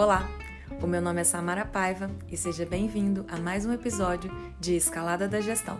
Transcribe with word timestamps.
Olá, 0.00 0.26
o 0.82 0.86
meu 0.86 1.02
nome 1.02 1.20
é 1.20 1.24
Samara 1.24 1.66
Paiva 1.66 2.10
e 2.26 2.34
seja 2.34 2.64
bem-vindo 2.64 3.26
a 3.28 3.36
mais 3.36 3.66
um 3.66 3.72
episódio 3.74 4.30
de 4.58 4.74
Escalada 4.74 5.28
da 5.28 5.42
Gestão. 5.42 5.78